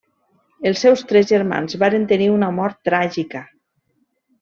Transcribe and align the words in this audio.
Els 0.69 0.79
seus 0.85 1.03
tres 1.11 1.29
germans 1.33 1.79
varen 1.85 2.09
tenir 2.15 2.33
una 2.41 2.51
mort 2.59 2.83
tràgica. 2.93 3.47